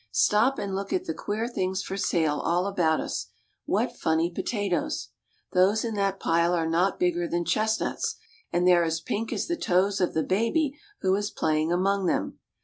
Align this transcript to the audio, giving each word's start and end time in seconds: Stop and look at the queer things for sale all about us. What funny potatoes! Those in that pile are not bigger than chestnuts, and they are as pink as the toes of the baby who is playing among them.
Stop 0.09 0.57
and 0.57 0.73
look 0.73 0.91
at 0.91 1.05
the 1.05 1.13
queer 1.13 1.47
things 1.47 1.83
for 1.83 1.95
sale 1.95 2.39
all 2.39 2.65
about 2.65 2.99
us. 2.99 3.27
What 3.65 3.95
funny 3.95 4.31
potatoes! 4.31 5.09
Those 5.53 5.85
in 5.85 5.93
that 5.93 6.19
pile 6.19 6.53
are 6.55 6.65
not 6.67 6.97
bigger 6.99 7.27
than 7.27 7.45
chestnuts, 7.45 8.15
and 8.51 8.65
they 8.67 8.73
are 8.73 8.83
as 8.83 8.99
pink 8.99 9.31
as 9.31 9.45
the 9.45 9.55
toes 9.57 10.01
of 10.01 10.15
the 10.15 10.23
baby 10.23 10.73
who 11.01 11.13
is 11.13 11.29
playing 11.29 11.71
among 11.71 12.07
them. 12.07 12.39